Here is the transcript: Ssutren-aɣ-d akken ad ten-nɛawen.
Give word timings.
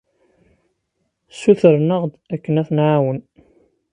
Ssutren-aɣ-d 1.31 2.13
akken 2.33 2.59
ad 2.61 2.65
ten-nɛawen. 2.67 3.19